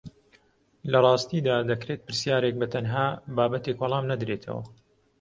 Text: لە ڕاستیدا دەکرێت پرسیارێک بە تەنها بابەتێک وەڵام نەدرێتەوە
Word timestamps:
لە 0.91 0.97
ڕاستیدا 1.05 1.57
دەکرێت 1.71 2.01
پرسیارێک 2.07 2.55
بە 2.61 2.67
تەنها 2.73 3.07
بابەتێک 3.35 3.77
وەڵام 3.79 4.05
نەدرێتەوە 4.11 4.63